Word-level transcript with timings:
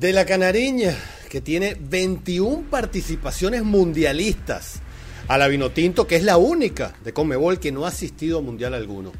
De 0.00 0.14
la 0.14 0.24
Canariña, 0.24 0.96
que 1.28 1.42
tiene 1.42 1.76
21 1.78 2.70
participaciones 2.70 3.64
mundialistas, 3.64 4.80
a 5.28 5.36
la 5.36 5.46
Vinotinto, 5.46 6.06
que 6.06 6.16
es 6.16 6.22
la 6.22 6.38
única 6.38 6.94
de 7.04 7.12
Conmebol 7.12 7.60
que 7.60 7.70
no 7.70 7.84
ha 7.84 7.88
asistido 7.88 8.38
a 8.38 8.40
mundial 8.40 8.72
alguno. 8.72 9.12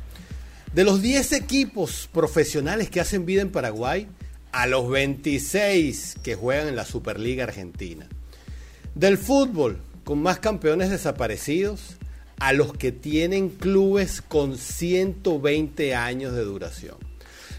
De 0.73 0.85
los 0.85 1.03
10 1.03 1.35
equipos 1.35 2.09
profesionales 2.11 2.89
que 2.89 2.99
hacen 2.99 3.27
vida 3.27 3.43
en 3.43 3.51
Paraguay, 3.51 4.09
a 4.53 4.67
los 4.67 4.89
26 4.89 6.17
que 6.23 6.35
juegan 6.35 6.69
en 6.69 6.77
la 6.77 6.87
Superliga 6.87 7.45
Argentina. 7.45 8.09
Del 8.95 9.19
fútbol, 9.19 9.83
con 10.03 10.23
más 10.23 10.39
campeones 10.39 10.89
desaparecidos, 10.89 11.99
a 12.39 12.55
los 12.55 12.73
que 12.73 12.91
tienen 12.91 13.51
clubes 13.51 14.23
con 14.23 14.57
120 14.57 15.95
años 15.95 16.33
de 16.33 16.43
duración. 16.43 17.10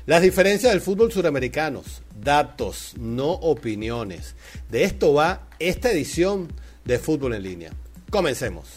Las 0.08 0.24
diferencias 0.24 0.72
del 0.74 0.82
fútbol 0.82 1.12
suramericano, 1.12 1.84
datos, 2.20 2.96
no 2.98 3.30
opiniones. 3.30 4.34
De 4.72 4.84
esto 4.84 5.14
va 5.14 5.48
esta 5.60 5.92
edición 5.92 6.52
de 6.86 6.98
Fútbol 6.98 7.36
en 7.36 7.44
línea. 7.44 7.72
Comencemos. 8.10 8.68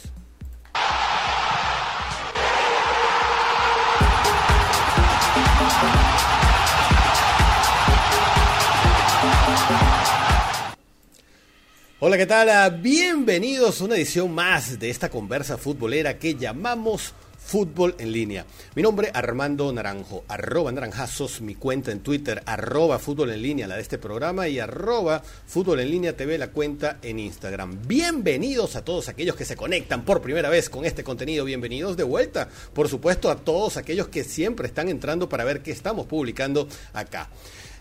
Hola, 12.01 12.19
¿qué 12.19 12.27
tal? 12.27 12.81
Bienvenidos 12.83 13.81
a 13.81 13.85
una 13.85 13.95
edición 13.95 14.31
más 14.31 14.79
de 14.79 14.91
esta 14.91 15.09
conversa 15.09 15.57
futbolera 15.57 16.19
que 16.19 16.35
llamamos 16.35 17.15
Fútbol 17.45 17.95
en 17.99 18.11
línea. 18.11 18.47
Mi 18.75 18.83
nombre 18.83 19.11
Armando 19.13 19.71
Naranjo, 19.71 20.25
arroba 20.29 20.73
naranjazos, 20.73 21.43
mi 21.43 21.55
cuenta 21.55 21.93
en 21.93 22.01
Twitter, 22.01 22.43
arroba 22.47 22.99
fútbol 22.99 23.31
en 23.31 23.43
línea, 23.43 23.69
la 23.69 23.77
de 23.77 23.83
este 23.83 23.99
programa, 23.99 24.49
y 24.49 24.59
arroba 24.59 25.23
fútbol 25.47 25.81
en 25.81 25.91
línea 25.91 26.17
TV, 26.17 26.39
la 26.39 26.49
cuenta 26.49 26.99
en 27.03 27.19
Instagram. 27.19 27.87
Bienvenidos 27.87 28.77
a 28.77 28.85
todos 28.85 29.11
aquellos 29.11 29.37
que 29.37 29.45
se 29.45 29.57
conectan 29.57 30.07
por 30.07 30.23
primera 30.23 30.49
vez 30.49 30.71
con 30.71 30.87
este 30.87 31.05
contenido, 31.05 31.45
bienvenidos 31.45 31.99
de 31.99 32.05
vuelta, 32.05 32.49
por 32.73 32.89
supuesto 32.89 33.31
a 33.31 33.37
todos 33.37 33.77
aquellos 33.77 34.09
que 34.09 34.25
siempre 34.25 34.67
están 34.67 34.89
entrando 34.89 35.29
para 35.29 35.45
ver 35.45 35.63
qué 35.63 35.71
estamos 35.71 36.07
publicando 36.07 36.67
acá. 36.95 37.29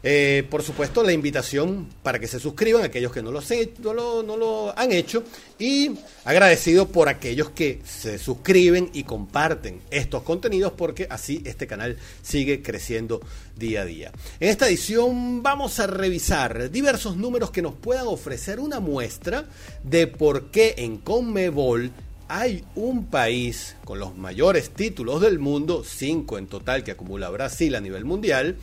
Eh, 0.06 0.46
por 0.50 0.64
supuesto, 0.64 1.02
la 1.02 1.14
invitación 1.14 1.88
para 2.04 2.20
que 2.20 2.28
se 2.28 2.38
suscriban, 2.38 2.84
aquellos 2.84 3.14
que 3.14 3.22
no 3.22 3.32
lo, 3.32 3.42
no, 3.80 3.94
lo, 3.94 4.22
no 4.22 4.36
lo 4.36 4.78
han 4.78 4.92
hecho, 4.92 5.24
y 5.58 5.92
agradecido 6.26 6.90
por 6.90 7.08
aquellos 7.08 7.52
que 7.52 7.80
se 7.86 8.20
suscriben 8.20 8.90
y 8.94 9.06
comparten 9.06 9.80
estos 9.90 10.24
contenidos, 10.24 10.74
porque 10.74 11.08
así 11.10 11.42
este 11.46 11.68
canal 11.68 11.98
sigue 12.22 12.62
creciendo 12.62 13.22
día 13.58 13.84
a 13.84 13.86
día. 13.86 14.12
En 14.42 14.50
esta 14.50 14.68
edición 14.68 15.42
vamos 15.42 15.80
a 15.80 15.88
revisar 15.88 16.70
diversos 16.70 17.16
números 17.16 17.52
que 17.52 17.62
nos 17.62 17.76
puedan 17.76 18.08
ofrecer 18.08 18.60
una 18.60 18.82
muestra 18.82 19.46
de 19.84 20.08
por 20.08 20.52
qué 20.52 20.76
en 20.80 20.98
Conmebol 20.98 21.92
hay 22.28 22.64
un 22.76 23.06
país 23.06 23.76
con 23.86 24.00
los 24.00 24.18
mayores 24.18 24.72
títulos 24.72 25.22
del 25.22 25.40
mundo, 25.40 25.84
cinco 25.86 26.38
en 26.38 26.48
total 26.48 26.84
que 26.84 26.92
acumula 26.92 27.30
Brasil 27.30 27.76
a 27.76 27.82
nivel 27.82 28.06
mundial, 28.06 28.58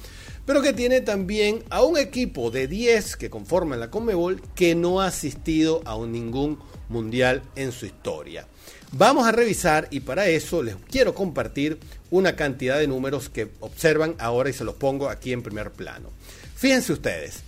pero 0.51 0.62
que 0.62 0.73
tiene 0.73 1.01
también 1.01 1.62
a 1.70 1.84
un 1.84 1.97
equipo 1.97 2.51
de 2.51 2.67
10 2.67 3.15
que 3.15 3.31
conforman 3.31 3.79
la 3.79 3.89
Conmebol 3.89 4.43
que 4.56 4.75
no 4.75 5.01
ha 5.01 5.06
asistido 5.06 5.81
a 5.87 5.97
ningún 6.05 6.59
mundial 6.89 7.45
en 7.55 7.70
su 7.70 7.87
historia. 7.87 8.48
Vamos 8.91 9.28
a 9.28 9.31
revisar 9.31 9.87
y 9.93 10.01
para 10.01 10.27
eso 10.27 10.65
les 10.65 10.75
quiero 10.91 11.15
compartir 11.15 11.78
una 12.11 12.34
cantidad 12.34 12.81
de 12.81 12.89
números 12.89 13.28
que 13.28 13.53
observan 13.61 14.17
ahora 14.19 14.51
y 14.51 14.53
se 14.53 14.65
los 14.65 14.75
pongo 14.75 15.09
aquí 15.09 15.33
en 15.33 15.45
primer 15.45 15.71
plano. 15.71 16.11
Fíjense 16.56 16.95
ustedes, 16.95 17.45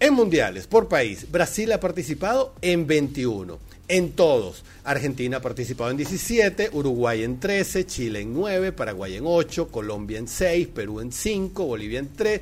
en 0.00 0.14
mundiales 0.14 0.66
por 0.66 0.88
país, 0.88 1.30
Brasil 1.30 1.72
ha 1.72 1.80
participado 1.80 2.54
en 2.62 2.86
21 2.86 3.58
en 3.88 4.12
todos. 4.12 4.64
Argentina 4.84 5.38
ha 5.38 5.42
participado 5.42 5.90
en 5.90 5.96
17, 5.96 6.70
Uruguay 6.72 7.24
en 7.24 7.40
13, 7.40 7.86
Chile 7.86 8.20
en 8.20 8.34
9, 8.34 8.72
Paraguay 8.72 9.16
en 9.16 9.24
8, 9.26 9.68
Colombia 9.68 10.18
en 10.18 10.28
6, 10.28 10.68
Perú 10.68 11.00
en 11.00 11.10
5, 11.10 11.64
Bolivia 11.64 11.98
en 11.98 12.14
3 12.14 12.40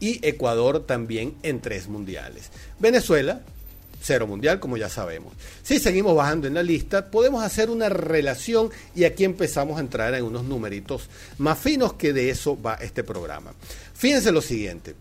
y 0.00 0.26
Ecuador 0.26 0.86
también 0.86 1.34
en 1.42 1.60
3 1.60 1.88
mundiales. 1.88 2.50
Venezuela, 2.78 3.42
cero 4.04 4.26
mundial, 4.26 4.60
como 4.60 4.76
ya 4.76 4.88
sabemos. 4.88 5.32
Si 5.62 5.78
seguimos 5.78 6.14
bajando 6.14 6.46
en 6.46 6.54
la 6.54 6.62
lista, 6.62 7.10
podemos 7.10 7.42
hacer 7.42 7.70
una 7.70 7.88
relación 7.88 8.70
y 8.94 9.04
aquí 9.04 9.24
empezamos 9.24 9.78
a 9.78 9.80
entrar 9.80 10.14
en 10.14 10.24
unos 10.24 10.44
numeritos 10.44 11.08
más 11.38 11.58
finos 11.58 11.94
que 11.94 12.12
de 12.12 12.28
eso 12.28 12.60
va 12.60 12.74
este 12.74 13.02
programa. 13.02 13.54
Fíjense 13.94 14.30
lo 14.30 14.42
siguiente. 14.42 14.94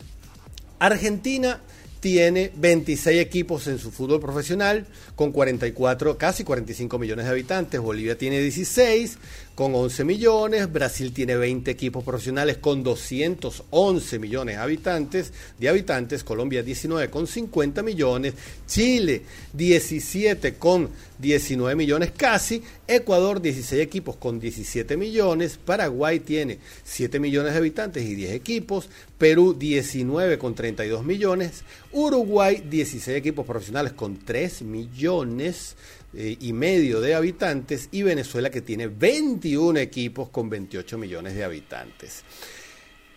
Argentina 0.79 1.59
tiene 2.03 2.51
26 2.57 3.21
equipos 3.21 3.65
en 3.67 3.79
su 3.79 3.89
fútbol 3.89 4.19
profesional 4.19 4.85
con 5.15 5.31
44, 5.31 6.17
casi 6.17 6.43
45 6.43 6.99
millones 6.99 7.23
de 7.23 7.31
habitantes. 7.31 7.79
Bolivia 7.79 8.17
tiene 8.17 8.41
16, 8.41 9.17
con 9.55 9.75
11 9.75 10.03
millones, 10.03 10.71
Brasil 10.71 11.13
tiene 11.13 11.35
20 11.35 11.69
equipos 11.69 12.03
profesionales 12.03 12.57
con 12.57 12.81
211 12.81 14.17
millones 14.17 14.55
de 14.55 14.61
habitantes, 14.61 15.31
de 15.59 15.69
habitantes, 15.69 16.23
Colombia 16.23 16.63
19 16.63 17.09
con 17.11 17.27
50 17.27 17.83
millones, 17.83 18.33
Chile 18.65 19.21
17 19.53 20.55
con 20.55 20.89
19 21.19 21.75
millones 21.75 22.11
casi, 22.17 22.63
Ecuador 22.87 23.41
16 23.41 23.79
equipos 23.81 24.15
con 24.15 24.39
17 24.39 24.97
millones, 24.97 25.59
Paraguay 25.63 26.19
tiene 26.19 26.57
7 26.83 27.19
millones 27.19 27.53
de 27.53 27.59
habitantes 27.59 28.03
y 28.03 28.15
10 28.15 28.33
equipos, 28.33 28.89
Perú 29.19 29.53
19 29.53 30.39
con 30.39 30.55
32 30.55 31.05
millones, 31.05 31.63
Uruguay 31.91 32.63
16 32.67 33.15
equipos 33.15 33.45
profesionales 33.45 33.93
con 33.93 34.17
3 34.17 34.63
millones, 34.63 35.75
eh, 36.15 36.37
y 36.39 36.53
medio 36.53 37.01
de 37.01 37.15
habitantes 37.15 37.89
y 37.91 38.03
Venezuela 38.03 38.49
que 38.49 38.61
tiene 38.61 38.87
21 38.87 39.79
equipos 39.79 40.29
con 40.29 40.49
28 40.49 40.97
millones 40.97 41.35
de 41.35 41.43
habitantes. 41.43 42.23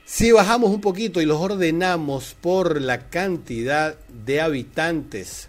Si 0.04 0.30
bajamos 0.32 0.70
un 0.70 0.80
poquito 0.80 1.20
y 1.20 1.26
los 1.26 1.40
ordenamos 1.40 2.36
por 2.40 2.80
la 2.80 3.10
cantidad 3.10 3.98
de 4.08 4.40
habitantes 4.40 5.48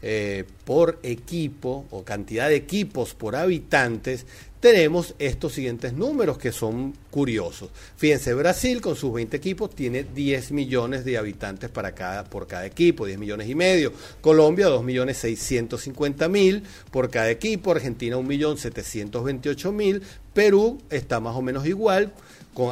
eh, 0.00 0.44
por 0.68 0.98
equipo 1.02 1.86
o 1.90 2.04
cantidad 2.04 2.50
de 2.50 2.56
equipos 2.56 3.14
por 3.14 3.36
habitantes, 3.36 4.26
tenemos 4.60 5.14
estos 5.18 5.54
siguientes 5.54 5.94
números 5.94 6.36
que 6.36 6.52
son 6.52 6.92
curiosos. 7.10 7.70
Fíjense, 7.96 8.34
Brasil 8.34 8.82
con 8.82 8.94
sus 8.94 9.14
20 9.14 9.34
equipos 9.34 9.74
tiene 9.74 10.04
10 10.04 10.52
millones 10.52 11.06
de 11.06 11.16
habitantes 11.16 11.70
para 11.70 11.94
cada, 11.94 12.24
por 12.24 12.46
cada 12.46 12.66
equipo, 12.66 13.06
10 13.06 13.18
millones 13.18 13.48
y 13.48 13.54
medio. 13.54 13.94
Colombia 14.20 14.66
2 14.66 14.84
millones 14.84 15.16
650 15.16 16.28
mil 16.28 16.64
por 16.90 17.08
cada 17.08 17.30
equipo. 17.30 17.70
Argentina 17.70 18.18
1 18.18 18.28
millón 18.28 18.58
728 18.58 19.72
mil. 19.72 20.02
Perú 20.34 20.82
está 20.90 21.18
más 21.18 21.34
o 21.34 21.40
menos 21.40 21.66
igual 21.66 22.12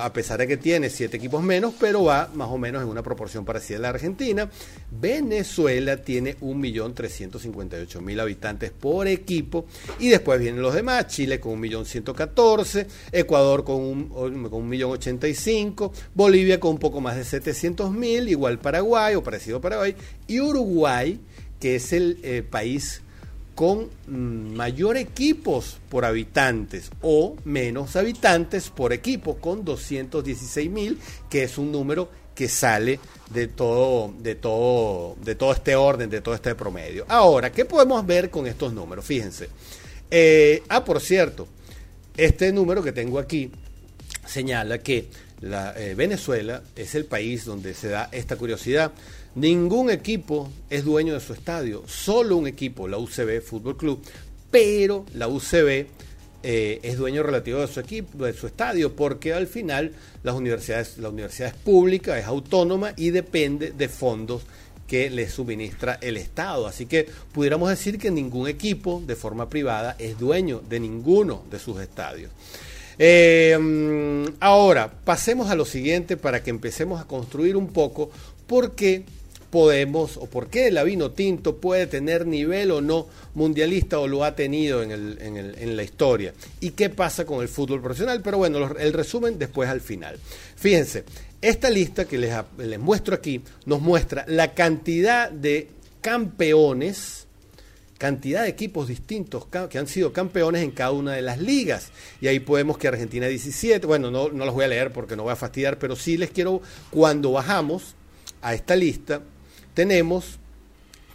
a 0.01 0.13
pesar 0.13 0.39
de 0.39 0.49
que 0.49 0.57
tiene 0.57 0.91
siete 0.91 1.17
equipos 1.17 1.43
menos, 1.43 1.75
pero 1.79 2.05
va 2.05 2.29
más 2.35 2.49
o 2.49 2.59
menos 2.59 2.83
en 2.83 2.89
una 2.89 3.03
proporción 3.03 3.45
parecida 3.45 3.79
a 3.79 3.81
la 3.83 3.89
Argentina. 3.91 4.51
Venezuela 4.91 5.99
tiene 5.99 6.37
1.358.000 7.87 8.21
habitantes 8.21 8.71
por 8.71 9.07
equipo 9.07 9.67
y 9.99 10.09
después 10.09 10.41
vienen 10.41 10.63
los 10.63 10.75
demás, 10.75 11.07
Chile 11.09 11.41
con 11.41 11.61
1.114.000, 11.63 12.87
Ecuador 13.13 13.65
con, 13.65 13.81
un, 13.81 14.09
con 14.09 14.71
1.085.000, 14.71 15.91
Bolivia 16.15 16.61
con 16.61 16.73
un 16.73 16.79
poco 16.79 17.01
más 17.01 17.17
de 17.17 17.23
700.000, 17.23 18.29
igual 18.29 18.59
Paraguay 18.59 19.15
o 19.15 19.23
parecido 19.23 19.59
a 19.59 19.61
Paraguay, 19.61 19.95
y 20.27 20.41
Uruguay, 20.41 21.21
que 21.61 21.77
es 21.77 21.93
el 21.93 22.19
eh, 22.23 22.43
país 22.43 23.03
con 23.57 23.89
mm, 24.07 24.55
mayor 24.55 24.99
equipos 24.99 25.79
por 25.89 26.05
habitantes 26.05 26.91
o 27.01 27.37
menos 27.45 27.97
habitantes 27.97 28.71
por 28.71 28.93
equipo, 28.93 29.39
con 29.39 29.65
216 29.65 30.71
mil, 30.71 30.99
que 31.31 31.45
es 31.45 31.57
un 31.57 31.73
número 31.73 32.11
que 32.37 32.49
sale 32.49 33.01
de 33.31 33.49
todo, 33.49 34.15
de 34.21 34.37
todo, 34.37 35.17
de 35.25 35.35
todo 35.35 35.53
este 35.53 35.75
orden, 35.75 36.09
de 36.09 36.21
todo 36.21 36.35
este 36.35 36.55
promedio. 36.55 37.05
Ahora, 37.09 37.51
¿qué 37.51 37.65
podemos 37.65 38.07
ver 38.07 38.31
con 38.31 38.47
estos 38.47 38.73
números? 38.73 39.05
Fíjense. 39.05 39.49
Eh, 40.11 40.63
ah, 40.69 40.85
por 40.85 41.01
cierto, 41.01 41.49
este 42.17 42.53
número 42.53 42.83
que 42.83 42.93
tengo 42.93 43.19
aquí 43.19 43.51
señala 44.25 44.79
que 44.79 45.09
eh, 45.43 45.95
Venezuela 45.97 46.63
es 46.77 46.95
el 46.95 47.07
país 47.07 47.45
donde 47.45 47.75
se 47.75 47.89
da 47.89 48.09
esta 48.13 48.37
curiosidad. 48.37 48.93
Ningún 49.35 49.91
equipo 49.91 50.51
es 50.71 50.85
dueño 50.85 51.15
de 51.15 51.21
su 51.21 51.33
estadio, 51.33 51.83
solo 51.87 52.37
un 52.37 52.47
equipo, 52.47 52.87
la 52.87 52.99
UCB 52.99 53.43
Fútbol 53.43 53.77
Club, 53.77 54.03
pero 54.51 55.05
la 55.15 55.29
UCB 55.29 55.87
eh, 56.43 56.81
es 56.83 56.97
dueño 56.97 57.23
relativo 57.23 57.61
de 57.61 57.67
su 57.67 57.81
equipo, 57.81 58.25
de 58.25 58.33
su 58.33 58.47
estadio, 58.47 58.95
porque 58.95 59.33
al 59.33 59.47
final 59.47 59.93
las 60.23 60.35
universidades, 60.35 60.99
la 60.99 61.09
universidad 61.09 61.49
es 61.49 61.55
pública, 61.55 62.19
es 62.19 62.27
autónoma 62.27 62.93
y 62.97 63.11
depende 63.11 63.73
de 63.73 63.89
fondos 63.89 64.43
que 64.87 65.11
le 65.11 65.29
suministra 65.29 65.99
el 66.01 66.17
Estado. 66.17 66.67
Así 66.67 66.87
que 66.87 67.09
pudiéramos 67.33 67.69
decir 67.69 67.99
que 67.99 68.11
ningún 68.11 68.49
equipo 68.49 69.03
de 69.05 69.17
forma 69.17 69.49
privada 69.49 69.97
es 69.99 70.19
dueño 70.19 70.63
de 70.69 70.81
ninguno 70.81 71.43
de 71.51 71.59
sus 71.59 71.81
estadios. 71.81 72.31
Eh, 72.99 73.59
ahora, 74.41 74.91
pasemos 75.05 75.51
a 75.51 75.55
lo 75.55 75.65
siguiente 75.65 76.17
para 76.17 76.43
que 76.43 76.51
empecemos 76.51 77.01
a 77.01 77.05
construir 77.05 77.57
un 77.57 77.69
poco 77.69 78.11
por 78.47 78.75
qué 78.75 79.05
podemos 79.57 80.19
o 80.19 80.27
por 80.27 80.49
qué 80.49 80.71
la 80.71 80.85
vino 80.85 81.13
tinto 81.13 81.57
puede 81.57 81.87
tener 81.87 82.27
nivel 82.27 82.71
o 82.73 82.83
no 82.83 83.07
mundialista 83.33 83.99
o 83.99 84.07
lo 84.07 84.23
ha 84.23 84.37
tenido 84.37 84.83
en, 84.83 84.91
el, 84.91 85.17
en, 85.19 85.39
el, 85.39 85.55
en 85.59 85.79
la 85.79 85.83
historia 85.83 86.35
y 86.61 86.73
qué 86.73 86.91
pasa 86.91 87.25
con 87.25 87.41
el 87.41 87.49
fútbol 87.49 87.81
profesional. 87.81 88.21
Pero 88.23 88.37
bueno, 88.37 88.77
el 88.79 88.93
resumen 88.93 89.39
después 89.39 89.71
al 89.71 89.81
final. 89.81 90.19
Fíjense, 90.57 91.05
esta 91.41 91.71
lista 91.71 92.05
que 92.05 92.19
les, 92.19 92.35
les 92.59 92.79
muestro 92.79 93.15
aquí 93.15 93.41
nos 93.65 93.81
muestra 93.81 94.27
la 94.29 94.53
cantidad 94.53 95.31
de 95.31 95.71
campeones 96.03 97.27
cantidad 97.97 98.43
de 98.43 98.51
equipos 98.51 98.89
distintos 98.89 99.47
que 99.71 99.79
han 99.79 99.87
sido 99.87 100.13
campeones 100.13 100.63
en 100.63 100.71
cada 100.71 100.91
una 100.91 101.15
de 101.15 101.23
las 101.23 101.41
ligas. 101.41 101.93
Y 102.21 102.27
ahí 102.27 102.41
podemos 102.41 102.77
que 102.77 102.89
Argentina 102.89 103.27
17, 103.27 103.87
bueno, 103.87 104.11
no, 104.11 104.29
no 104.29 104.45
los 104.45 104.53
voy 104.53 104.67
a 104.67 104.69
leer 104.69 104.93
porque 104.93 105.17
no 105.17 105.23
voy 105.23 105.33
a 105.33 105.37
fastidiar, 105.37 105.79
pero 105.79 105.97
sí 105.97 106.19
les 106.19 106.29
quiero, 106.29 106.61
cuando 106.91 107.33
bajamos 107.33 107.95
a 108.43 108.53
esta 108.53 108.77
lista, 108.77 109.23
tenemos 109.77 110.39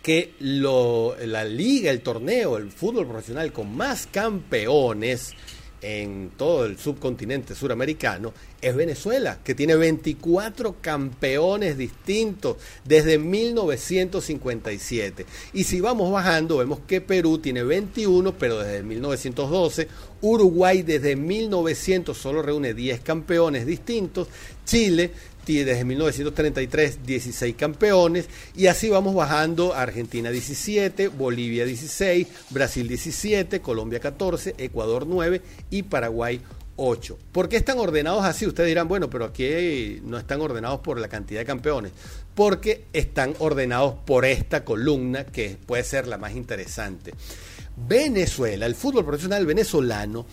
que 0.04 0.36
la 0.40 1.44
liga, 1.44 1.90
el 1.90 2.02
torneo, 2.02 2.58
el 2.58 2.72
fútbol 2.72 3.08
profesional 3.08 3.52
con 3.52 3.75
más 3.75 4.06
campeones 4.06 5.34
en 5.81 6.34
todo 6.38 6.66
el 6.66 6.78
subcontinente 6.78 7.56
suramericano 7.56 8.34
es 8.62 8.75
Venezuela, 8.75 9.40
que 9.44 9.56
tiene 9.56 9.75
24 9.75 10.75
campeones 10.80 11.75
distintos 11.75 12.58
desde 12.86 13.18
1957. 13.18 15.25
Y 15.54 15.63
si 15.63 15.81
vamos 15.81 16.12
bajando, 16.12 16.58
vemos 16.58 16.81
que 16.88 17.02
Perú 17.02 17.40
tiene 17.40 17.63
21, 17.63 18.38
pero 18.38 18.60
desde 18.60 18.84
1912, 18.84 19.88
Uruguay 20.22 20.84
desde 20.84 21.16
1900 21.16 22.16
solo 22.16 22.44
reúne 22.44 22.75
10 22.75 23.02
campeones 23.02 23.66
distintos, 23.66 24.28
Chile 24.63 25.10
desde 25.45 25.83
1933 25.83 27.05
16 27.05 27.55
campeones 27.55 28.27
y 28.55 28.67
así 28.67 28.89
vamos 28.89 29.13
bajando 29.15 29.73
Argentina 29.73 30.29
17, 30.29 31.09
Bolivia 31.09 31.65
16, 31.65 32.27
Brasil 32.51 32.88
17, 32.88 33.61
Colombia 33.61 33.99
14, 33.99 34.55
Ecuador 34.57 35.05
9 35.07 35.41
y 35.69 35.83
Paraguay 35.83 36.41
8. 36.77 37.17
¿Por 37.31 37.49
qué 37.49 37.57
están 37.57 37.77
ordenados 37.79 38.25
así? 38.25 38.47
Ustedes 38.47 38.69
dirán, 38.69 38.88
bueno, 38.88 39.09
pero 39.09 39.25
aquí 39.25 40.01
no 40.03 40.17
están 40.17 40.41
ordenados 40.41 40.79
por 40.79 40.99
la 40.99 41.07
cantidad 41.07 41.41
de 41.41 41.45
campeones. 41.45 41.91
Porque 42.33 42.85
están 42.93 43.35
ordenados 43.39 43.95
por 44.05 44.25
esta 44.25 44.63
columna 44.63 45.25
que 45.25 45.57
puede 45.65 45.83
ser 45.83 46.07
la 46.07 46.17
más 46.17 46.33
interesante. 46.33 47.13
Venezuela, 47.75 48.65
el 48.65 48.75
fútbol 48.75 49.05
profesional 49.05 49.45
venezolano, 49.45 50.25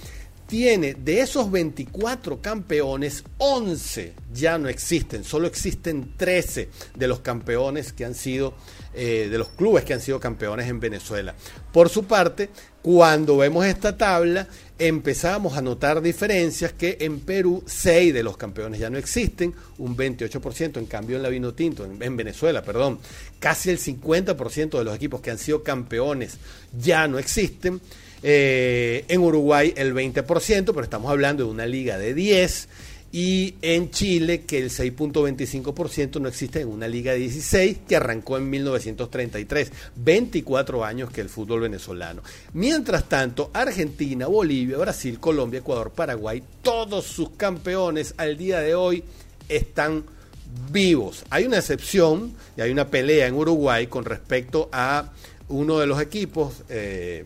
tiene 0.48 0.94
de 0.94 1.20
esos 1.20 1.50
24 1.50 2.40
campeones, 2.40 3.22
11 3.36 4.14
ya 4.32 4.56
no 4.56 4.68
existen, 4.68 5.22
solo 5.22 5.46
existen 5.46 6.14
13 6.16 6.70
de 6.94 7.06
los 7.06 7.20
campeones 7.20 7.92
que 7.92 8.06
han 8.06 8.14
sido, 8.14 8.54
eh, 8.94 9.28
de 9.30 9.36
los 9.36 9.50
clubes 9.50 9.84
que 9.84 9.92
han 9.92 10.00
sido 10.00 10.18
campeones 10.18 10.66
en 10.68 10.80
Venezuela. 10.80 11.34
Por 11.70 11.90
su 11.90 12.04
parte, 12.04 12.48
cuando 12.80 13.36
vemos 13.36 13.66
esta 13.66 13.98
tabla, 13.98 14.48
empezamos 14.78 15.54
a 15.58 15.60
notar 15.60 16.00
diferencias 16.00 16.72
que 16.72 16.96
en 17.00 17.20
Perú 17.20 17.62
6 17.66 18.14
de 18.14 18.22
los 18.22 18.38
campeones 18.38 18.80
ya 18.80 18.88
no 18.88 18.96
existen, 18.96 19.54
un 19.76 19.94
28%, 19.98 20.78
en 20.78 20.86
cambio 20.86 21.16
en 21.16 21.22
la 21.24 21.28
vino 21.28 21.52
tinto, 21.52 21.84
en 21.84 22.16
Venezuela, 22.16 22.62
perdón, 22.62 23.00
casi 23.38 23.68
el 23.68 23.78
50% 23.78 24.78
de 24.78 24.84
los 24.84 24.96
equipos 24.96 25.20
que 25.20 25.30
han 25.30 25.38
sido 25.38 25.62
campeones 25.62 26.38
ya 26.72 27.06
no 27.06 27.18
existen. 27.18 27.82
Eh, 28.22 29.04
en 29.08 29.20
Uruguay 29.20 29.72
el 29.76 29.94
20%, 29.94 30.64
pero 30.66 30.82
estamos 30.82 31.10
hablando 31.10 31.44
de 31.44 31.50
una 31.50 31.66
liga 31.66 31.98
de 31.98 32.14
10. 32.14 32.68
Y 33.10 33.54
en 33.62 33.90
Chile, 33.90 34.42
que 34.42 34.58
el 34.58 34.70
6.25% 34.70 36.20
no 36.20 36.28
existe 36.28 36.60
en 36.60 36.68
una 36.68 36.86
liga 36.86 37.12
de 37.12 37.20
16 37.20 37.78
que 37.88 37.96
arrancó 37.96 38.36
en 38.36 38.50
1933, 38.50 39.72
24 39.96 40.84
años 40.84 41.10
que 41.10 41.22
el 41.22 41.30
fútbol 41.30 41.60
venezolano. 41.60 42.22
Mientras 42.52 43.08
tanto, 43.08 43.50
Argentina, 43.54 44.26
Bolivia, 44.26 44.76
Brasil, 44.76 45.18
Colombia, 45.18 45.60
Ecuador, 45.60 45.90
Paraguay, 45.90 46.42
todos 46.60 47.06
sus 47.06 47.30
campeones 47.30 48.12
al 48.18 48.36
día 48.36 48.60
de 48.60 48.74
hoy 48.74 49.02
están 49.48 50.04
vivos. 50.70 51.24
Hay 51.30 51.46
una 51.46 51.58
excepción 51.58 52.34
y 52.58 52.60
hay 52.60 52.70
una 52.70 52.88
pelea 52.88 53.26
en 53.26 53.34
Uruguay 53.34 53.86
con 53.86 54.04
respecto 54.04 54.68
a 54.70 55.12
uno 55.48 55.78
de 55.78 55.86
los 55.86 56.00
equipos. 56.00 56.62
Eh, 56.68 57.24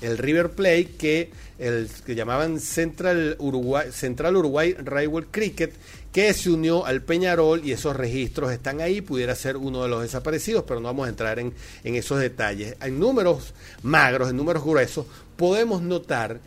el 0.00 0.18
River 0.18 0.50
Plate 0.50 0.88
que, 0.98 1.30
el, 1.58 1.88
que 2.04 2.14
llamaban 2.14 2.60
Central 2.60 3.36
Uruguay, 3.38 3.88
Central 3.92 4.36
Uruguay 4.36 4.74
Railway 4.74 5.26
Cricket, 5.30 5.72
que 6.12 6.32
se 6.34 6.50
unió 6.50 6.86
al 6.86 7.02
Peñarol 7.02 7.64
y 7.64 7.72
esos 7.72 7.96
registros 7.96 8.52
están 8.52 8.80
ahí, 8.80 9.00
pudiera 9.00 9.34
ser 9.34 9.56
uno 9.56 9.82
de 9.82 9.88
los 9.88 10.02
desaparecidos, 10.02 10.64
pero 10.66 10.80
no 10.80 10.88
vamos 10.88 11.06
a 11.06 11.10
entrar 11.10 11.38
en, 11.38 11.52
en 11.84 11.94
esos 11.94 12.18
detalles. 12.18 12.76
En 12.80 12.98
números 12.98 13.54
magros, 13.82 14.30
en 14.30 14.36
números 14.36 14.64
gruesos, 14.64 15.06
podemos 15.36 15.82
notar 15.82 16.40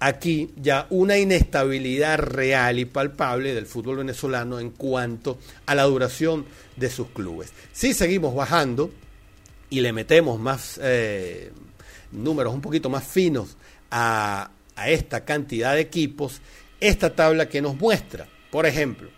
aquí 0.00 0.50
ya 0.56 0.86
una 0.90 1.18
inestabilidad 1.18 2.18
real 2.18 2.78
y 2.78 2.84
palpable 2.84 3.54
del 3.54 3.66
fútbol 3.66 3.98
venezolano 3.98 4.60
en 4.60 4.70
cuanto 4.70 5.38
a 5.66 5.74
la 5.74 5.82
duración 5.84 6.46
de 6.76 6.88
sus 6.88 7.08
clubes. 7.08 7.52
Si 7.72 7.92
seguimos 7.92 8.34
bajando 8.34 8.90
y 9.70 9.80
le 9.80 9.92
metemos 9.92 10.38
más... 10.40 10.78
Eh, 10.82 11.50
números 12.12 12.54
un 12.54 12.60
poquito 12.60 12.88
más 12.90 13.04
finos 13.04 13.56
a, 13.90 14.50
esta 14.86 15.24
cantidad 15.24 15.74
de 15.74 15.80
equipos, 15.80 16.40
esta 16.80 17.14
tabla 17.14 17.48
que 17.48 17.60
nos 17.60 17.76
muestra, 17.76 18.28
por 18.50 18.64
ejemplo, 18.64 19.08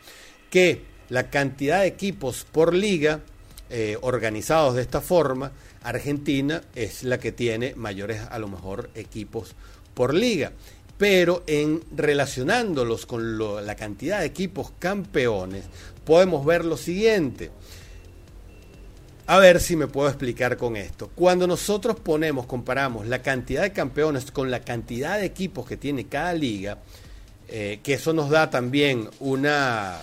que 0.49 0.85
la 1.11 1.29
cantidad 1.29 1.81
de 1.81 1.87
equipos 1.89 2.47
por 2.51 2.73
liga 2.73 3.21
eh, 3.69 3.99
organizados 4.01 4.75
de 4.77 4.83
esta 4.83 5.03
forma, 5.03 5.53
Argentina 5.83 6.63
es 6.75 7.03
la 7.03 7.19
que 7.19 7.33
tiene 7.33 7.75
mayores 7.75 8.23
a 8.31 8.39
lo 8.39 8.49
mejor 8.49 8.91
equipos 8.95 9.55
por 9.95 10.15
liga. 10.15 10.53
Pero 10.97 11.45
en 11.47 11.83
relacionándolos 11.95 13.07
con 13.07 13.39
la 13.65 13.75
cantidad 13.75 14.21
de 14.21 14.27
equipos 14.27 14.73
campeones, 14.79 15.65
podemos 16.05 16.45
ver 16.45 16.65
lo 16.65 16.77
siguiente. 16.77 17.51
A 19.31 19.39
ver 19.39 19.61
si 19.61 19.77
me 19.77 19.87
puedo 19.87 20.09
explicar 20.09 20.57
con 20.57 20.75
esto. 20.75 21.09
Cuando 21.15 21.47
nosotros 21.47 21.95
ponemos, 22.01 22.47
comparamos 22.47 23.07
la 23.07 23.23
cantidad 23.23 23.63
de 23.63 23.73
campeones 23.73 24.33
con 24.33 24.51
la 24.51 24.59
cantidad 24.59 25.21
de 25.21 25.27
equipos 25.27 25.69
que 25.69 25.77
tiene 25.77 26.07
cada 26.09 26.33
liga, 26.33 26.79
eh, 27.47 27.79
que 27.81 27.95
eso 27.95 28.13
nos 28.13 28.29
da 28.29 28.51
también 28.51 29.09
una, 29.21 29.99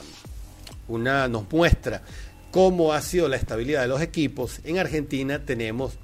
una, 0.87 1.27
nos 1.27 1.51
muestra 1.51 2.03
cómo 2.51 2.93
ha 2.93 3.01
sido 3.01 3.27
la 3.27 3.35
estabilidad 3.35 3.81
de 3.81 3.89
los 3.89 4.01
equipos. 4.01 4.61
En 4.63 4.77
Argentina 4.77 5.43
tenemos 5.43 5.97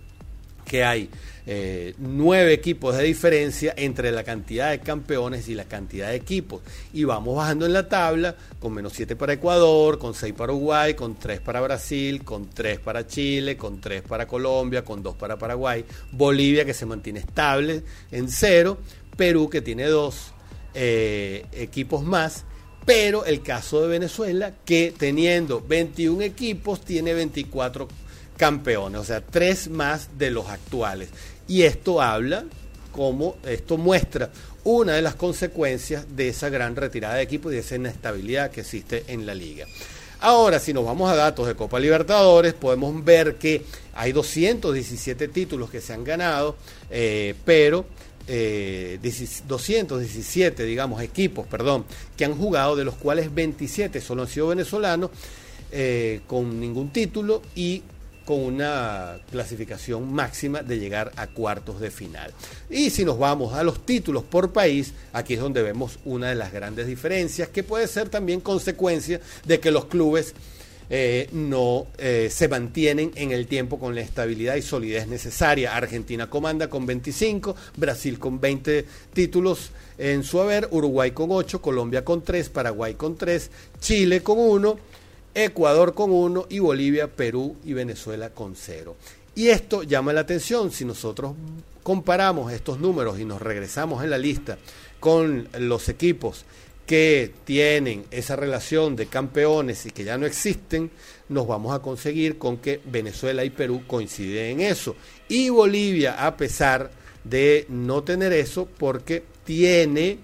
que 0.65 0.83
hay 0.83 1.09
eh, 1.45 1.93
nueve 1.97 2.53
equipos 2.53 2.95
de 2.95 3.03
diferencia 3.03 3.73
entre 3.75 4.11
la 4.11 4.23
cantidad 4.23 4.71
de 4.71 4.79
campeones 4.79 5.49
y 5.49 5.55
la 5.55 5.65
cantidad 5.65 6.09
de 6.09 6.15
equipos. 6.15 6.61
Y 6.93 7.03
vamos 7.03 7.35
bajando 7.35 7.65
en 7.65 7.73
la 7.73 7.89
tabla 7.89 8.35
con 8.59 8.73
menos 8.73 8.93
7 8.93 9.15
para 9.17 9.33
Ecuador, 9.33 9.99
con 9.99 10.13
6 10.13 10.33
para 10.33 10.53
Uruguay, 10.53 10.93
con 10.93 11.15
3 11.15 11.41
para 11.41 11.59
Brasil, 11.59 12.23
con 12.23 12.49
3 12.49 12.79
para 12.79 13.05
Chile, 13.05 13.57
con 13.57 13.81
3 13.81 14.03
para 14.03 14.25
Colombia, 14.25 14.85
con 14.85 15.03
2 15.03 15.15
para 15.15 15.37
Paraguay, 15.37 15.83
Bolivia 16.11 16.63
que 16.63 16.73
se 16.73 16.85
mantiene 16.85 17.19
estable 17.19 17.83
en 18.11 18.29
0, 18.29 18.77
Perú 19.17 19.49
que 19.49 19.61
tiene 19.61 19.87
2 19.87 20.33
eh, 20.75 21.45
equipos 21.51 22.03
más. 22.03 22.45
Pero 22.85 23.25
el 23.25 23.41
caso 23.41 23.81
de 23.81 23.87
Venezuela, 23.87 24.53
que 24.65 24.93
teniendo 24.97 25.61
21 25.65 26.21
equipos, 26.21 26.81
tiene 26.81 27.13
24 27.13 27.87
campeones, 28.43 28.99
o 28.99 29.05
sea, 29.05 29.21
tres 29.21 29.69
más 29.69 30.09
de 30.17 30.29
los 30.29 30.49
actuales. 30.49 31.07
Y 31.47 31.61
esto 31.61 32.01
habla, 32.01 32.43
como 32.91 33.37
esto 33.47 33.77
muestra 33.77 34.31
una 34.65 34.95
de 34.95 35.01
las 35.01 35.15
consecuencias 35.15 36.13
de 36.13 36.27
esa 36.27 36.49
gran 36.49 36.75
retirada 36.75 37.15
de 37.15 37.21
equipo 37.21 37.49
y 37.49 37.53
de 37.53 37.61
esa 37.61 37.77
inestabilidad 37.77 38.51
que 38.51 38.59
existe 38.59 39.05
en 39.07 39.25
la 39.25 39.33
liga. 39.33 39.65
Ahora, 40.19 40.59
si 40.59 40.73
nos 40.73 40.83
vamos 40.83 41.09
a 41.09 41.15
datos 41.15 41.47
de 41.47 41.55
Copa 41.55 41.79
Libertadores, 41.79 42.53
podemos 42.53 43.01
ver 43.05 43.35
que 43.35 43.61
hay 43.95 44.11
217 44.11 45.29
títulos 45.29 45.69
que 45.69 45.79
se 45.79 45.93
han 45.93 46.03
ganado, 46.03 46.57
eh, 46.91 47.35
pero 47.45 47.85
217, 48.27 50.63
eh, 50.63 50.65
digamos, 50.65 51.01
equipos, 51.01 51.47
perdón, 51.47 51.85
que 52.17 52.25
han 52.25 52.37
jugado, 52.37 52.75
de 52.75 52.83
los 52.83 52.95
cuales 52.95 53.33
27 53.33 54.01
solo 54.01 54.23
han 54.23 54.27
sido 54.27 54.47
venezolanos, 54.47 55.11
eh, 55.71 56.19
con 56.27 56.59
ningún 56.59 56.91
título 56.91 57.41
y 57.55 57.83
con 58.25 58.39
una 58.39 59.17
clasificación 59.31 60.13
máxima 60.13 60.63
de 60.63 60.79
llegar 60.79 61.11
a 61.15 61.27
cuartos 61.27 61.79
de 61.79 61.91
final. 61.91 62.31
Y 62.69 62.89
si 62.89 63.05
nos 63.05 63.17
vamos 63.17 63.53
a 63.53 63.63
los 63.63 63.85
títulos 63.85 64.23
por 64.23 64.51
país, 64.51 64.93
aquí 65.11 65.33
es 65.33 65.39
donde 65.39 65.63
vemos 65.63 65.99
una 66.05 66.29
de 66.29 66.35
las 66.35 66.51
grandes 66.51 66.87
diferencias, 66.87 67.49
que 67.49 67.63
puede 67.63 67.87
ser 67.87 68.09
también 68.09 68.39
consecuencia 68.39 69.19
de 69.45 69.59
que 69.59 69.71
los 69.71 69.85
clubes 69.85 70.33
eh, 70.89 71.29
no 71.31 71.87
eh, 71.97 72.29
se 72.31 72.47
mantienen 72.47 73.11
en 73.15 73.31
el 73.31 73.47
tiempo 73.47 73.79
con 73.79 73.95
la 73.95 74.01
estabilidad 74.01 74.55
y 74.55 74.61
solidez 74.61 75.07
necesaria. 75.07 75.75
Argentina 75.75 76.29
comanda 76.29 76.69
con 76.69 76.85
25, 76.85 77.55
Brasil 77.77 78.19
con 78.19 78.39
20 78.39 78.85
títulos 79.13 79.71
en 79.97 80.23
su 80.23 80.39
haber, 80.39 80.67
Uruguay 80.71 81.11
con 81.11 81.31
8, 81.31 81.61
Colombia 81.61 82.03
con 82.03 82.23
3, 82.23 82.49
Paraguay 82.49 82.95
con 82.95 83.15
3, 83.15 83.49
Chile 83.79 84.21
con 84.21 84.37
1 84.39 84.93
Ecuador 85.35 85.93
con 85.93 86.11
1 86.11 86.47
y 86.49 86.59
Bolivia, 86.59 87.07
Perú 87.07 87.55
y 87.63 87.73
Venezuela 87.73 88.29
con 88.29 88.55
0. 88.55 88.95
Y 89.35 89.47
esto 89.47 89.83
llama 89.83 90.13
la 90.13 90.21
atención 90.21 90.71
si 90.71 90.85
nosotros 90.85 91.33
comparamos 91.81 92.51
estos 92.53 92.79
números 92.79 93.19
y 93.19 93.25
nos 93.25 93.41
regresamos 93.41 94.03
en 94.03 94.09
la 94.11 94.17
lista 94.17 94.57
con 94.99 95.47
los 95.57 95.89
equipos 95.89 96.45
que 96.85 97.31
tienen 97.45 98.05
esa 98.11 98.35
relación 98.35 98.95
de 98.95 99.07
campeones 99.07 99.85
y 99.85 99.91
que 99.91 100.03
ya 100.03 100.17
no 100.17 100.25
existen, 100.25 100.91
nos 101.29 101.47
vamos 101.47 101.73
a 101.73 101.79
conseguir 101.79 102.37
con 102.37 102.57
que 102.57 102.81
Venezuela 102.85 103.43
y 103.45 103.49
Perú 103.49 103.83
coinciden 103.87 104.59
en 104.59 104.67
eso. 104.67 104.95
Y 105.29 105.49
Bolivia, 105.49 106.25
a 106.25 106.35
pesar 106.35 106.91
de 107.23 107.65
no 107.69 108.03
tener 108.03 108.33
eso, 108.33 108.67
porque 108.77 109.23
tiene 109.45 110.19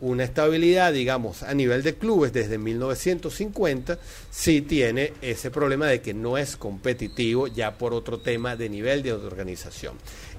una 0.00 0.24
estabilidad, 0.24 0.92
digamos, 0.92 1.42
a 1.42 1.54
nivel 1.54 1.82
de 1.82 1.94
clubes 1.94 2.32
desde 2.32 2.58
1950, 2.58 3.98
sí 4.30 4.60
tiene 4.60 5.14
ese 5.22 5.50
problema 5.50 5.86
de 5.86 6.00
que 6.00 6.12
no 6.12 6.36
es 6.36 6.56
competitivo 6.56 7.46
ya 7.46 7.78
por 7.78 7.94
otro 7.94 8.18
tema 8.18 8.56
de 8.56 8.68
nivel 8.68 9.02
de 9.02 9.12
organización. 9.12 9.94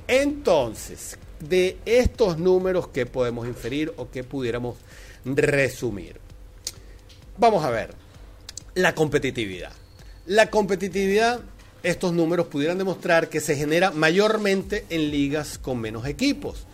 Entonces, 0.07 1.17
de 1.39 1.77
estos 1.85 2.37
números 2.37 2.87
que 2.89 3.05
podemos 3.05 3.47
inferir 3.47 3.93
o 3.97 4.09
que 4.09 4.23
pudiéramos 4.23 4.77
resumir. 5.25 6.19
Vamos 7.37 7.63
a 7.63 7.69
ver, 7.69 7.93
la 8.75 8.93
competitividad. 8.95 9.71
La 10.25 10.49
competitividad, 10.49 11.41
estos 11.83 12.13
números 12.13 12.47
pudieran 12.47 12.77
demostrar 12.77 13.29
que 13.29 13.41
se 13.41 13.55
genera 13.55 13.91
mayormente 13.91 14.85
en 14.89 15.09
ligas 15.11 15.57
con 15.57 15.79
menos 15.79 16.05
equipos. 16.05 16.65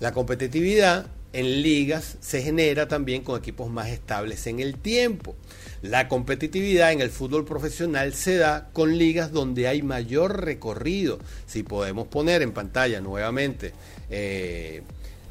La 0.00 0.12
competitividad 0.12 1.06
en 1.32 1.62
ligas 1.62 2.16
se 2.20 2.42
genera 2.42 2.88
también 2.88 3.22
con 3.22 3.38
equipos 3.38 3.70
más 3.70 3.88
estables 3.88 4.46
en 4.46 4.60
el 4.60 4.76
tiempo. 4.76 5.34
La 5.82 6.06
competitividad 6.06 6.92
en 6.92 7.00
el 7.00 7.10
fútbol 7.10 7.44
profesional 7.44 8.14
se 8.14 8.36
da 8.36 8.68
con 8.72 8.96
ligas 8.98 9.32
donde 9.32 9.66
hay 9.66 9.82
mayor 9.82 10.44
recorrido. 10.44 11.18
Si 11.46 11.62
podemos 11.62 12.06
poner 12.06 12.42
en 12.42 12.52
pantalla 12.52 13.00
nuevamente 13.00 13.72
eh, 14.10 14.82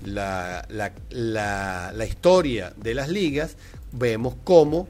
la, 0.04 0.66
la, 0.70 2.06
historia 2.06 2.74
de 2.76 2.94
las 2.94 3.10
ligas, 3.10 3.56
vemos 3.92 4.36
cómo 4.44 4.88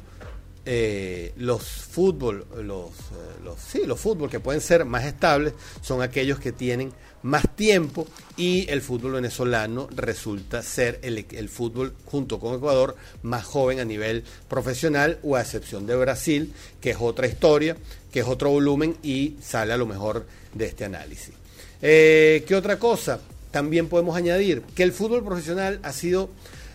eh, 0.66 1.34
los 1.38 1.64
fútbol, 1.64 2.46
los, 2.64 2.90
eh, 2.90 3.42
los, 3.44 3.60
sí, 3.60 3.82
los 3.86 4.00
fútbol 4.00 4.30
que 4.30 4.40
pueden 4.40 4.62
ser 4.62 4.86
más 4.86 5.06
estables 5.06 5.54
son 5.82 6.02
aquellos 6.02 6.40
que 6.40 6.52
tienen 6.52 6.94
más 7.24 7.56
tiempo 7.56 8.08
y 8.38 8.70
el 8.70 8.82
fútbol 8.82 9.14
venezolano 9.14 9.88
resulta 9.96 10.62
ser 10.62 11.00
el, 11.04 11.26
el, 11.32 11.50
fútbol 11.50 11.94
junto 12.06 12.40
con 12.40 12.56
Ecuador 12.56 12.96
más 13.24 13.44
joven 13.44 13.80
a 13.80 13.86
nivel 13.86 14.24
profesional 14.48 15.20
o 15.24 15.36
a 15.36 15.42
excepción 15.42 15.86
de 15.86 15.96
Brasil, 15.96 16.54
que 16.80 16.92
es 16.92 16.98
otra 17.00 17.28
historia, 17.28 17.78
que 18.12 18.22
es 18.22 18.28
otro 18.28 18.50
volumen 18.50 18.98
y 19.04 19.36
sale 19.42 19.74
a 19.74 19.78
lo 19.78 19.86
mejor 19.86 20.26
de 20.54 20.66
este 20.66 20.86
análisis. 20.86 21.34
Eh, 21.82 22.44
¿Qué 22.48 22.56
otra 22.56 22.78
cosa? 22.78 23.20
También 23.52 23.88
podemos 23.88 24.16
añadir 24.16 24.62
que 24.76 24.84
el 24.84 24.92
fútbol 24.92 25.24
profesional 25.24 25.80
ha 25.84 25.92
sido 25.92 26.30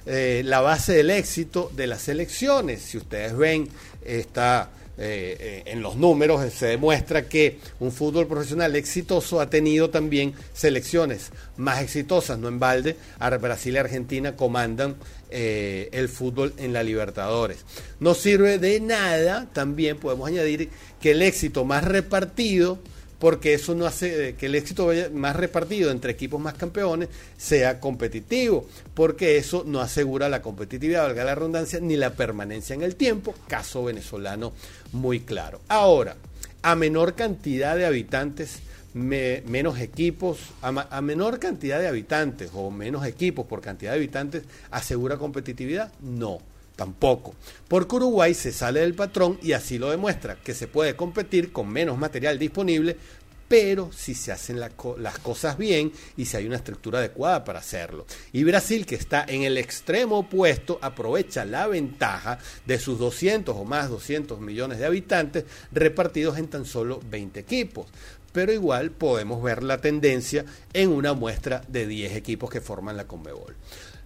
eh, 0.07 0.43
la 0.45 0.61
base 0.61 0.93
del 0.95 1.11
éxito 1.11 1.71
de 1.75 1.89
las 1.89 2.03
selecciones. 2.03 2.81
Si 2.81 2.97
ustedes 2.97 3.37
ven, 3.37 3.69
está 4.05 4.71
eh, 4.99 5.37
eh, 5.39 5.63
en 5.67 5.83
los 5.83 5.97
números 5.97 6.51
se 6.53 6.67
demuestra 6.67 7.29
que 7.29 7.59
un 7.81 7.93
fútbol 7.93 8.27
profesional 8.27 8.77
exitoso 8.77 9.41
ha 9.41 9.51
tenido 9.51 9.91
también 9.91 10.33
selecciones 10.55 11.33
más 11.57 11.83
exitosas, 11.83 12.39
no 12.39 12.49
en 12.49 12.59
balde, 12.59 12.97
Brasil 13.41 13.75
y 13.75 13.79
Argentina 13.79 14.37
comandan 14.37 14.97
el 15.29 16.09
fútbol 16.09 16.55
en 16.57 16.73
la 16.73 16.85
Libertadores. 16.85 17.59
No 17.99 18.15
sirve 18.15 18.59
de 18.59 18.81
nada, 18.81 19.49
también 19.53 19.99
podemos 19.99 20.29
añadir 20.29 20.71
que 21.01 21.11
el 21.11 21.21
éxito 21.21 21.65
más 21.65 21.85
repartido 21.85 22.79
porque 23.19 23.55
eso 23.55 23.75
no 23.75 23.87
hace 23.87 24.35
que 24.35 24.47
el 24.47 24.55
éxito 24.55 24.91
más 25.13 25.37
repartido 25.37 25.91
entre 25.91 26.13
equipos 26.13 26.41
más 26.41 26.55
campeones 26.55 27.09
sea 27.37 27.81
competitivo, 27.81 28.67
porque 28.95 29.37
eso 29.37 29.65
no 29.67 29.81
asegura 29.81 30.29
la 30.29 30.43
competitividad, 30.43 31.05
valga 31.05 31.25
la 31.25 31.35
redundancia, 31.35 31.81
ni 31.81 31.97
la 31.97 32.11
permanencia 32.15 32.75
en 32.75 32.83
el 32.83 32.97
tiempo, 32.97 33.35
caso 33.49 33.85
venezolano 33.85 34.53
muy 34.93 35.21
claro. 35.21 35.61
Ahora, 35.69 36.17
a 36.63 36.75
menor 36.75 37.15
cantidad 37.15 37.77
de 37.77 37.87
habitantes, 37.87 38.61
menos 38.93 39.79
equipos, 39.79 40.39
a, 40.63 41.01
menor 41.01 41.39
cantidad 41.39 41.79
de 41.79 41.89
habitantes 41.89 42.51
o 42.55 42.71
menos 42.71 43.07
equipos 43.07 43.47
por 43.47 43.61
cantidad 43.61 43.93
de 43.93 43.99
habitantes, 43.99 44.45
¿asegura 44.71 45.17
competitividad? 45.17 45.93
No 46.01 46.41
Tampoco. 46.77 47.35
Porque 47.69 47.97
Uruguay 47.97 48.35
se 48.35 48.53
sale 48.53 48.81
del 48.81 48.95
patrón 48.95 49.39
y 49.43 49.53
así 49.53 49.79
lo 49.79 49.91
demuestra, 49.91 50.37
que 50.37 50.55
se 50.55 50.69
puede 50.69 50.95
competir 50.95 51.51
con 51.53 51.69
menos 51.69 51.99
material 51.99 52.39
disponible, 52.39 52.97
pero 53.49 53.91
si 53.93 54.15
se 54.15 54.33
hacen 54.33 54.61
las 54.61 55.19
cosas 55.21 55.57
bien 55.57 55.93
y 56.17 56.25
si 56.25 56.37
hay 56.37 56.47
una 56.47 56.57
estructura 56.57 56.99
adecuada 56.99 57.45
para 57.45 57.61
hacerlo. 57.61 58.07
Y 58.33 58.45
Brasil, 58.45 58.85
que 58.87 58.97
está 58.97 59.25
en 59.27 59.43
el 59.43 59.57
extremo 59.57 60.19
opuesto, 60.19 60.79
aprovecha 60.83 61.45
la 61.45 61.67
ventaja 61.67 62.39
de 62.67 62.79
sus 62.79 62.99
200 62.99 63.57
o 63.57 63.65
más 63.65 63.89
200 63.89 64.41
millones 64.41 64.79
de 64.79 64.87
habitantes 64.87 65.45
repartidos 65.73 66.39
en 66.39 66.49
tan 66.49 66.65
solo 66.65 67.01
20 67.09 67.39
equipos. 67.41 67.87
Pero 68.33 68.53
igual 68.53 68.91
podemos 68.91 69.43
ver 69.43 69.63
la 69.63 69.81
tendencia 69.81 70.45
en 70.73 70.91
una 70.91 71.15
muestra 71.15 71.63
de 71.69 71.87
10 71.87 72.17
equipos 72.17 72.51
que 72.51 72.61
forman 72.61 72.97
la 72.97 73.07
Conmebol. 73.07 73.55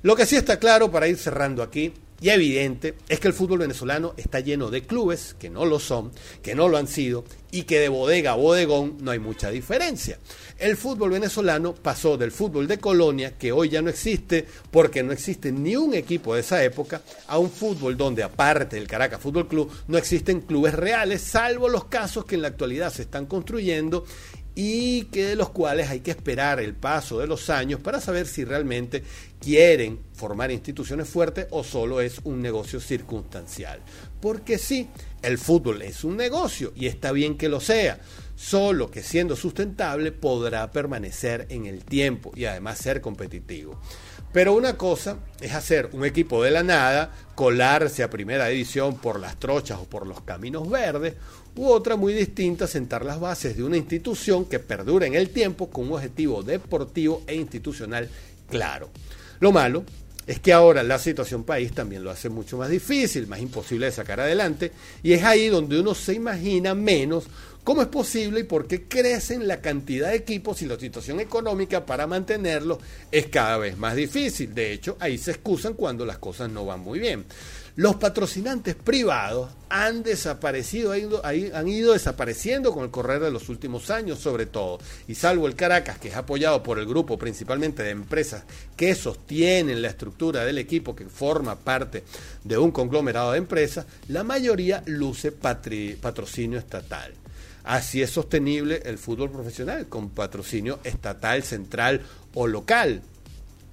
Lo 0.03 0.17
que 0.17 0.27
sí 0.27 0.37
está 0.37 0.59
claro 0.59 0.91
para 0.91 1.09
ir 1.09 1.17
cerrando 1.17 1.63
aquí 1.63 1.93
y 2.21 2.29
evidente 2.29 2.95
es 3.09 3.19
que 3.19 3.29
el 3.29 3.35
fútbol 3.35 3.61
venezolano 3.61 4.15
está 4.17 4.41
lleno 4.41 4.71
de 4.71 4.83
clubes 4.83 5.35
que 5.39 5.49
no 5.49 5.65
lo 5.65 5.79
son, 5.79 6.13
que 6.43 6.55
no 6.55 6.69
lo 6.69 6.77
han 6.77 6.87
sido 6.87 7.25
y 7.51 7.63
que 7.63 7.81
de 7.81 7.89
bodega 7.89 8.33
a 8.33 8.37
bodegón 8.37 8.99
no 9.01 9.11
hay 9.11 9.19
mucha 9.19 9.51
diferencia. 9.51 10.19
El 10.59 10.77
fútbol 10.77 11.11
venezolano 11.11 11.75
pasó 11.75 12.17
del 12.17 12.31
fútbol 12.31 12.69
de 12.69 12.79
colonia, 12.79 13.37
que 13.39 13.53
hoy 13.53 13.71
ya 13.71 13.83
no 13.83 13.89
existe 13.89 14.47
porque 14.71 15.03
no 15.03 15.13
existe 15.13 15.51
ni 15.51 15.77
un 15.77 15.95
equipo 15.95 16.35
de 16.35 16.41
esa 16.41 16.63
época, 16.63 17.03
a 17.27 17.39
un 17.39 17.51
fútbol 17.51 17.97
donde 17.97 18.23
aparte 18.23 18.77
del 18.77 18.87
Caracas 18.87 19.21
Fútbol 19.21 19.49
Club 19.49 19.71
no 19.89 19.97
existen 19.97 20.43
clubes 20.43 20.75
reales, 20.75 21.23
salvo 21.23 21.69
los 21.69 21.87
casos 21.87 22.25
que 22.25 22.35
en 22.35 22.43
la 22.43 22.49
actualidad 22.49 22.93
se 22.93 23.03
están 23.03 23.27
construyendo 23.27 24.05
y 24.55 25.05
que 25.05 25.27
de 25.27 25.37
los 25.37 25.51
cuales 25.51 25.89
hay 25.89 26.01
que 26.01 26.11
esperar 26.11 26.61
el 26.61 26.75
paso 26.75 27.19
de 27.19 27.27
los 27.27 27.51
años 27.51 27.81
para 27.81 28.01
saber 28.01 28.27
si 28.27 28.45
realmente 28.45 29.03
quieren 29.41 30.01
formar 30.13 30.51
instituciones 30.51 31.09
fuertes 31.09 31.47
o 31.51 31.65
solo 31.65 32.01
es 32.01 32.21
un 32.25 32.43
negocio 32.43 32.81
circunstancial. 32.81 33.81
Porque 34.21 34.59
sí, 34.59 34.89
el 35.23 35.39
fútbol 35.39 35.83
es 35.83 36.05
un 36.05 36.17
negocio 36.17 36.73
y 36.75 36.87
está 36.87 37.13
bien 37.13 37.39
que 37.39 37.49
lo 37.49 37.61
sea, 37.61 38.01
solo 38.37 38.91
que 38.91 39.03
siendo 39.03 39.37
sustentable 39.37 40.13
podrá 40.13 40.71
permanecer 40.71 41.47
en 41.51 41.67
el 41.67 41.85
tiempo 41.85 42.33
y 42.35 42.45
además 42.47 42.79
ser 42.79 43.01
competitivo. 43.01 43.81
Pero 44.33 44.55
una 44.55 44.77
cosa 44.77 45.17
es 45.41 45.53
hacer 45.55 45.91
un 45.93 46.05
equipo 46.05 46.43
de 46.43 46.53
la 46.53 46.63
nada, 46.63 47.13
colarse 47.35 48.05
a 48.05 48.11
primera 48.11 48.47
división 48.47 48.97
por 48.97 49.19
las 49.19 49.37
trochas 49.39 49.79
o 49.81 49.89
por 49.89 50.07
los 50.07 50.21
caminos 50.21 50.71
verdes, 50.71 51.15
u 51.57 51.67
otra 51.67 51.97
muy 51.97 52.13
distinta, 52.13 52.67
sentar 52.67 53.05
las 53.05 53.21
bases 53.21 53.57
de 53.57 53.65
una 53.65 53.77
institución 53.77 54.45
que 54.45 54.59
perdure 54.59 55.07
en 55.07 55.15
el 55.15 55.31
tiempo 55.31 55.71
con 55.71 55.87
un 55.87 55.95
objetivo 55.95 56.43
deportivo 56.43 57.23
e 57.27 57.35
institucional 57.35 58.09
claro. 58.49 58.91
Lo 59.41 59.53
malo 59.53 59.85
es 60.27 60.39
que 60.39 60.53
ahora 60.53 60.83
la 60.83 60.99
situación 60.99 61.45
país 61.45 61.73
también 61.73 62.05
lo 62.05 62.11
hace 62.11 62.29
mucho 62.29 62.57
más 62.57 62.69
difícil, 62.71 63.27
más 63.27 63.41
imposible 63.41 63.87
de 63.87 63.93
sacar 63.93 64.21
adelante, 64.21 64.71
y 65.03 65.13
es 65.13 65.25
ahí 65.25 65.49
donde 65.49 65.81
uno 65.81 65.95
se 65.95 66.15
imagina 66.15 66.75
menos 66.75 67.25
cómo 67.65 67.83
es 67.83 67.89
posible 67.89 68.41
y 68.41 68.45
por 68.45 68.67
qué 68.67 68.85
crecen 68.85 69.49
la 69.49 69.61
cantidad 69.61 70.11
de 70.11 70.17
equipos 70.17 70.63
y 70.63 70.67
la 70.67 70.79
situación 70.79 71.21
económica 71.21 71.85
para 71.85 72.07
mantenerlos 72.07 72.79
es 73.11 73.27
cada 73.27 73.59
vez 73.59 73.77
más 73.77 73.97
difícil. 73.97 74.55
De 74.55 74.73
hecho, 74.73 74.97
ahí 75.01 75.19
se 75.19 75.33
excusan 75.33 75.75
cuando 75.75 76.07
las 76.07 76.19
cosas 76.19 76.51
no 76.51 76.65
van 76.65 76.81
muy 76.81 76.99
bien. 76.99 77.25
Los 77.81 77.97
patrocinantes 77.97 78.75
privados 78.75 79.49
han 79.71 80.03
desaparecido, 80.03 80.93
han 80.93 81.69
ido 81.69 81.95
desapareciendo 81.95 82.75
con 82.75 82.85
el 82.85 82.91
correr 82.91 83.23
de 83.23 83.31
los 83.31 83.49
últimos 83.49 83.89
años, 83.89 84.19
sobre 84.19 84.45
todo. 84.45 84.79
Y 85.09 85.15
salvo 85.15 85.47
el 85.47 85.55
Caracas, 85.55 85.99
que 85.99 86.09
es 86.09 86.15
apoyado 86.15 86.63
por 86.63 86.79
el 86.79 86.85
grupo 86.85 87.17
principalmente 87.17 87.83
de 87.83 87.89
empresas 87.89 88.45
que 88.77 88.95
sostienen 88.95 89.81
la 89.81 89.89
estructura 89.89 90.45
del 90.45 90.59
equipo, 90.59 90.95
que 90.95 91.07
forma 91.07 91.57
parte 91.57 92.05
de 92.45 92.59
un 92.59 92.71
conglomerado 92.71 93.33
de 93.33 93.39
empresas, 93.39 93.87
la 94.09 94.25
mayoría 94.25 94.83
luce 94.85 95.33
patrocinio 95.33 96.59
estatal. 96.59 97.15
Así 97.65 98.03
es 98.03 98.11
sostenible 98.11 98.83
el 98.85 98.99
fútbol 98.99 99.31
profesional, 99.31 99.87
con 99.87 100.11
patrocinio 100.11 100.81
estatal, 100.85 101.43
central 101.45 102.03
o 102.35 102.47
local. 102.47 103.01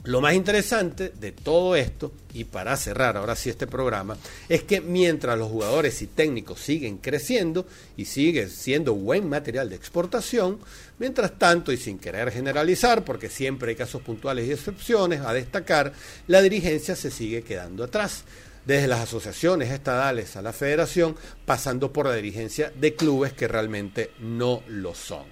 Lo 0.07 0.21
más 0.21 0.35
interesante 0.35 1.11
de 1.19 1.33
todo 1.33 1.75
esto, 1.75 2.13
y 2.33 2.45
para 2.45 2.77
cerrar 2.77 3.17
ahora 3.17 3.35
sí 3.35 3.49
este 3.49 3.67
programa, 3.67 4.15
es 4.47 4.63
que 4.63 4.79
mientras 4.79 5.37
los 5.37 5.51
jugadores 5.51 6.01
y 6.01 6.07
técnicos 6.07 6.61
siguen 6.61 6.99
creciendo 6.99 7.65
y 7.97 8.05
sigue 8.05 8.47
siendo 8.47 8.95
buen 8.95 9.27
material 9.27 9.69
de 9.69 9.75
exportación, 9.75 10.59
mientras 10.97 11.37
tanto, 11.37 11.73
y 11.73 11.77
sin 11.77 11.99
querer 11.99 12.31
generalizar, 12.31 13.03
porque 13.03 13.29
siempre 13.29 13.71
hay 13.71 13.75
casos 13.75 14.01
puntuales 14.01 14.47
y 14.47 14.53
excepciones 14.53 15.19
a 15.19 15.33
destacar, 15.33 15.91
la 16.27 16.41
dirigencia 16.41 16.95
se 16.95 17.11
sigue 17.11 17.41
quedando 17.41 17.83
atrás. 17.83 18.23
desde 18.65 18.87
las 18.87 18.99
asociaciones 18.99 19.71
estadales 19.71 20.35
a 20.35 20.41
la 20.41 20.51
federación, 20.53 21.17
pasando 21.45 21.91
por 21.91 22.05
la 22.05 22.15
dirigencia 22.15 22.71
de 22.77 22.95
clubes 22.95 23.31
que 23.31 23.47
realmente 23.47 24.11
no 24.19 24.61
lo 24.67 24.93
son. 24.93 25.23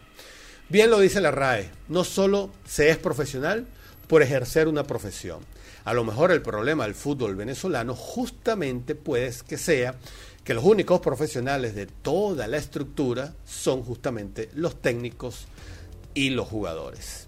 Bien 0.68 0.90
lo 0.90 1.00
dice 1.00 1.20
la 1.20 1.32
RAE, 1.32 1.70
no 1.90 2.04
solo 2.06 2.52
se 2.66 2.90
es 2.90 2.98
profesional 2.98 3.68
por 4.08 4.22
ejercer 4.22 4.68
una 4.68 4.84
profesión. 4.84 5.40
A 5.84 5.94
lo 5.94 6.04
mejor 6.04 6.32
el 6.32 6.42
problema 6.42 6.86
del 6.86 6.96
fútbol 6.96 7.36
venezolano 7.36 7.96
justamente 7.96 8.96
puede 8.96 9.32
que 9.48 9.58
sea 9.58 9.96
que 10.44 10.54
los 10.54 10.64
únicos 10.64 11.00
profesionales 11.00 11.76
de 11.76 11.88
toda 11.88 12.48
la 12.48 12.58
estructura 12.58 13.34
son 13.46 13.84
justamente 13.84 14.50
los 14.54 14.82
técnicos 14.82 15.48
y 16.14 16.30
los 16.30 16.48
jugadores. 16.48 17.28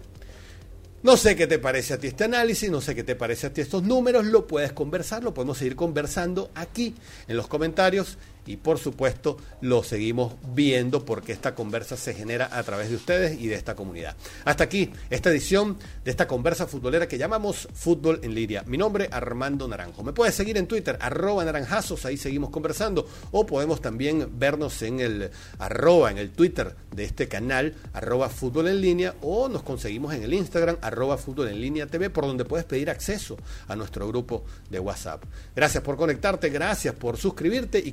No 1.02 1.16
sé 1.16 1.36
qué 1.36 1.46
te 1.46 1.60
parece 1.60 1.94
a 1.94 1.98
ti 1.98 2.08
este 2.08 2.24
análisis, 2.24 2.70
no 2.70 2.80
sé 2.80 2.94
qué 2.94 3.04
te 3.04 3.14
parece 3.14 3.46
a 3.46 3.52
ti 3.52 3.60
estos 3.60 3.84
números, 3.84 4.26
lo 4.26 4.48
puedes 4.48 4.72
conversar, 4.72 5.22
lo 5.22 5.32
podemos 5.32 5.58
seguir 5.58 5.76
conversando 5.76 6.50
aquí 6.56 6.94
en 7.28 7.36
los 7.36 7.46
comentarios 7.46 8.18
y 8.46 8.56
por 8.56 8.78
supuesto 8.78 9.38
lo 9.60 9.82
seguimos 9.82 10.34
viendo 10.54 11.04
porque 11.04 11.32
esta 11.32 11.54
conversa 11.54 11.96
se 11.96 12.14
genera 12.14 12.48
a 12.52 12.62
través 12.62 12.90
de 12.90 12.96
ustedes 12.96 13.40
y 13.40 13.46
de 13.48 13.54
esta 13.54 13.74
comunidad. 13.74 14.16
Hasta 14.44 14.64
aquí 14.64 14.90
esta 15.10 15.30
edición 15.30 15.78
de 16.04 16.10
esta 16.10 16.26
conversa 16.26 16.66
futbolera 16.66 17.08
que 17.08 17.18
llamamos 17.18 17.68
Fútbol 17.74 18.20
en 18.22 18.34
Liria. 18.34 18.64
Mi 18.66 18.78
nombre 18.78 19.08
Armando 19.10 19.68
Naranjo. 19.68 20.02
Me 20.02 20.12
puedes 20.12 20.34
seguir 20.34 20.56
en 20.56 20.66
Twitter, 20.66 20.98
arroba 21.00 21.44
naranjazos, 21.44 22.04
ahí 22.04 22.16
seguimos 22.16 22.50
conversando 22.50 23.06
o 23.30 23.46
podemos 23.46 23.80
también 23.80 24.38
vernos 24.38 24.82
en 24.82 25.00
el 25.00 25.30
arroba, 25.58 26.10
en 26.10 26.18
el 26.18 26.30
Twitter 26.30 26.74
de 26.94 27.04
este 27.04 27.28
canal, 27.28 27.74
arroba 27.92 28.28
fútbol 28.28 28.68
en 28.68 28.80
línea 28.80 29.14
o 29.22 29.48
nos 29.48 29.62
conseguimos 29.62 30.14
en 30.14 30.22
el 30.22 30.34
Instagram, 30.34 30.76
arroba 30.80 31.18
fútbol 31.18 31.48
en 31.48 31.60
línea 31.60 31.86
TV, 31.86 32.10
por 32.10 32.26
donde 32.26 32.44
puedes 32.44 32.66
pedir 32.66 32.90
acceso 32.90 33.36
a 33.66 33.76
nuestro 33.76 34.06
grupo 34.08 34.44
de 34.70 34.80
WhatsApp. 34.80 35.24
Gracias 35.54 35.82
por 35.82 35.96
conectarte, 35.96 36.50
gracias 36.50 36.94
por 36.94 37.16
suscribirte 37.16 37.78
y 37.78 37.92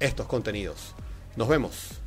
estos 0.00 0.26
contenidos. 0.26 0.94
Nos 1.36 1.48
vemos. 1.48 2.01